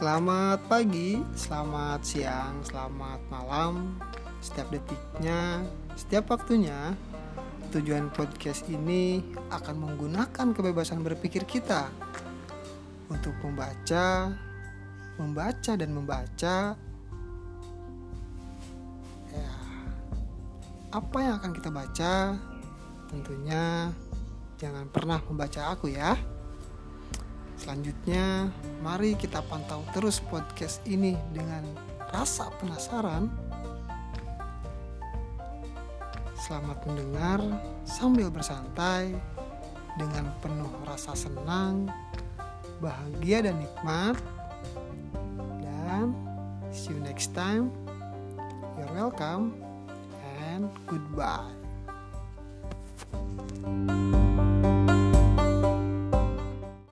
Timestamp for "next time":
46.98-47.70